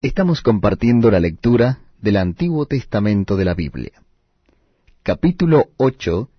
[0.00, 4.00] Estamos compartiendo la lectura del Antiguo Testamento de la Biblia.
[5.02, 6.30] Capítulo 8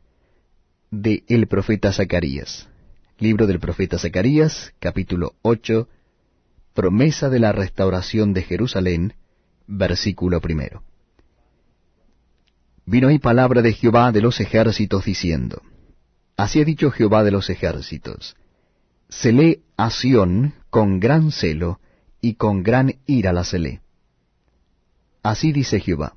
[0.92, 2.70] de El profeta Zacarías.
[3.18, 5.90] Libro del profeta Zacarías, capítulo 8,
[6.74, 9.16] promesa de la restauración de Jerusalén,
[9.68, 10.86] versículo primero.
[12.86, 15.62] Vino ahí palabra de Jehová de los ejércitos diciendo,
[16.38, 18.38] Así ha dicho Jehová de los ejércitos,
[19.10, 21.82] celé a Sión con gran celo,
[22.22, 23.82] y con gran ira la celé.
[25.24, 26.16] Así dice Jehová,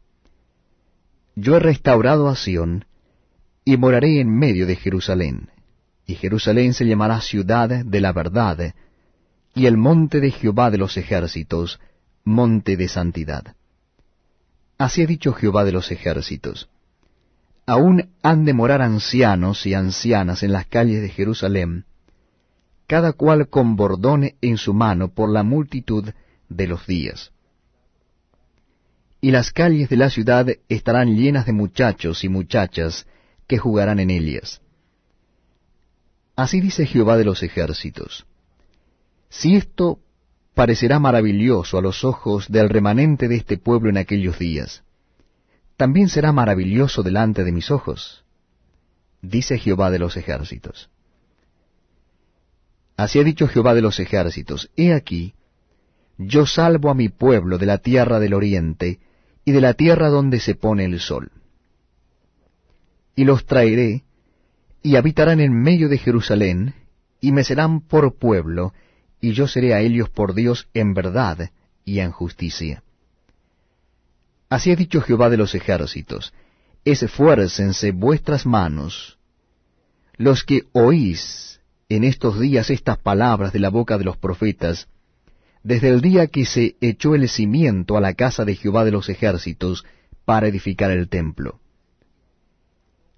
[1.35, 2.85] Yo he restaurado a Sión,
[3.65, 5.51] y moraré en medio de Jerusalén,
[6.07, 8.75] y Jerusalén se llamará ciudad de la verdad,
[9.55, 11.81] y el monte de Jehová de los ejércitos,
[12.25, 13.55] monte de santidad.
[14.79, 16.69] Así ha dicho Jehová de los ejércitos,
[17.67, 21.85] Aún han de morar ancianos y ancianas en las calles de Jerusalén,
[22.93, 26.11] cada cual con bordón en su mano por la multitud
[26.51, 27.33] de los días.
[29.19, 33.07] Y las calles de la ciudad estarán llenas de muchachos y muchachas
[33.47, 34.61] que jugarán en ellas.
[36.37, 38.27] Así dice Jehová de los ejércitos.
[39.31, 40.01] Si esto
[40.53, 44.83] parecerá maravilloso a los ojos del remanente de este pueblo en aquellos días,
[45.79, 48.27] también será maravilloso delante de mis ojos,
[49.23, 50.92] dice Jehová de los ejércitos.
[52.97, 55.35] Así ha dicho Jehová de los ejércitos, He aquí,
[56.19, 59.01] yo salvo a mi pueblo de la tierra del oriente
[59.45, 61.33] y de la tierra donde se pone el sol.
[63.17, 64.05] Y los traeré,
[64.83, 66.75] y habitarán en medio de Jerusalén,
[67.21, 68.73] y me serán por pueblo,
[69.21, 71.51] y yo seré a ellos por Dios en verdad
[71.85, 72.83] y en justicia.
[74.49, 76.33] Así ha dicho Jehová de los ejércitos,
[76.85, 79.19] esfuércense vuestras manos,
[80.17, 81.61] los que oís
[81.97, 84.89] en estos días estas palabras de la boca de los profetas,
[85.63, 89.09] desde el día que se echó el cimiento a la casa de Jehová de los
[89.09, 89.85] ejércitos
[90.25, 91.61] para edificar el templo.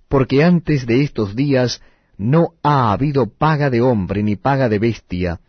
[0.08, 1.82] Porque antes de estos días
[2.18, 5.40] no ha habido paga de hombre ni paga de bestia,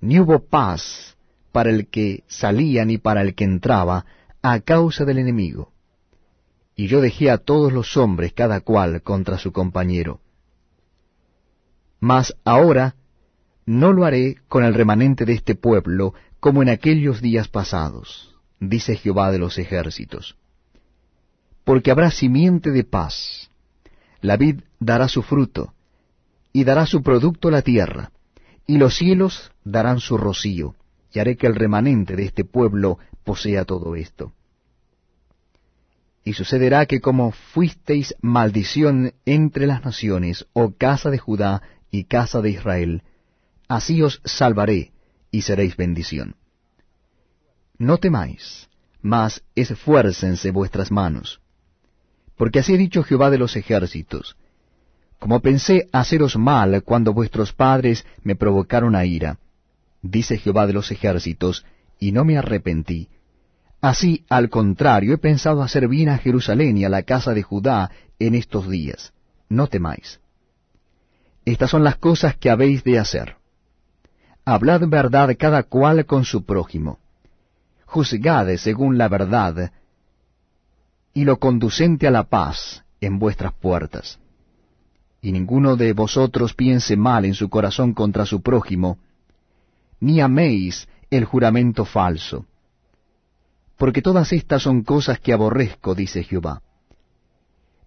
[0.00, 1.16] ni hubo paz
[1.52, 4.04] para el que salía ni para el que entraba,
[4.42, 5.72] a causa del enemigo.
[6.76, 10.20] Y yo dejé a todos los hombres cada cual contra su compañero
[12.00, 12.94] mas ahora
[13.66, 18.96] no lo haré con el remanente de este pueblo como en aquellos días pasados, dice
[18.96, 20.36] Jehová de los ejércitos.
[21.64, 23.50] Porque habrá simiente de paz,
[24.20, 25.74] la vid dará su fruto,
[26.52, 28.12] y dará su producto la tierra,
[28.66, 30.74] y los cielos darán su rocío,
[31.12, 34.32] y haré que el remanente de este pueblo posea todo esto.
[36.24, 42.40] Y sucederá que como fuisteis maldición entre las naciones, oh casa de Judá y casa
[42.40, 43.02] de Israel,
[43.68, 44.92] así os salvaré
[45.30, 46.36] y seréis bendición.
[47.78, 48.68] No temáis,
[49.00, 51.40] mas esfuércense vuestras manos.
[52.36, 54.36] Porque así ha dicho Jehová de los ejércitos,
[55.18, 59.38] como pensé haceros mal cuando vuestros padres me provocaron a ira,
[60.00, 61.64] dice Jehová de los ejércitos,
[61.98, 63.08] y no me arrepentí.
[63.80, 67.90] Así, al contrario, he pensado hacer bien a Jerusalén y a la casa de Judá
[68.18, 69.12] en estos días.
[69.48, 70.20] No temáis.
[71.48, 73.36] Estas son las cosas que habéis de hacer.
[74.44, 76.98] Hablad verdad cada cual con su prójimo.
[77.86, 79.72] Juzgad según la verdad
[81.14, 84.18] y lo conducente a la paz en vuestras puertas.
[85.22, 88.98] Y ninguno de vosotros piense mal en su corazón contra su prójimo,
[90.00, 92.44] ni améis el juramento falso.
[93.78, 96.60] Porque todas estas son cosas que aborrezco, dice Jehová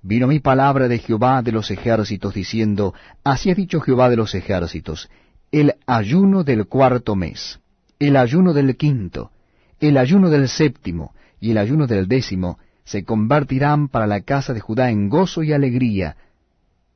[0.02, 4.34] vino mi palabra de Jehová de los ejércitos, diciendo, Así ha dicho Jehová de los
[4.36, 5.10] ejércitos,
[5.52, 7.60] el ayuno del cuarto mes,
[8.00, 9.32] el ayuno del quinto,
[9.80, 14.60] el ayuno del séptimo y el ayuno del décimo se convertirán para la casa de
[14.60, 16.18] Judá en gozo y alegría,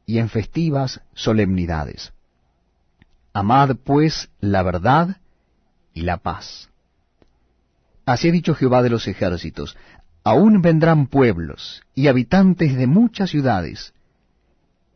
[0.05, 2.13] y en festivas solemnidades.
[3.33, 5.17] Amad pues la verdad
[5.93, 6.69] y la paz.
[8.05, 9.75] Así ha dicho Jehová de los ejércitos,
[10.25, 13.93] aún vendrán pueblos y habitantes de muchas ciudades,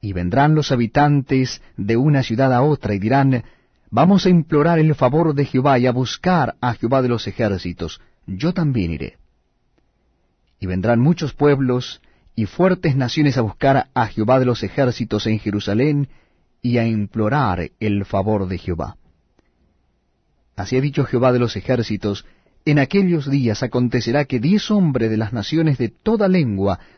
[0.01, 3.43] y vendrán los habitantes de una ciudad a otra y dirán,
[3.91, 8.01] Vamos a implorar el favor de Jehová y a buscar a Jehová de los ejércitos,
[8.27, 9.17] yo también iré.
[10.59, 12.01] Y vendrán muchos pueblos
[12.35, 16.09] y fuertes naciones a buscar a Jehová de los ejércitos en Jerusalén
[16.61, 18.97] y a implorar el favor de Jehová.
[20.55, 22.25] Así ha dicho Jehová de los ejércitos,
[22.69, 26.79] en aquellos días acontecerá que diez hombres de las naciones de toda lengua